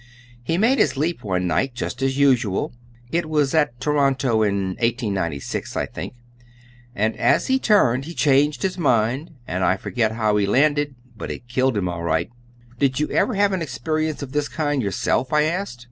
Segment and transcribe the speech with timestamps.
[0.41, 2.73] He made his leap one night, just as usual
[3.11, 6.15] it was at Toronto, in 1896, I think
[6.95, 11.29] and as he turned he changed his mind, and I forget how he landed, but
[11.29, 12.31] it killed him all right."
[12.79, 15.79] "Did you ever have an experience of this kind yourself?" I asked.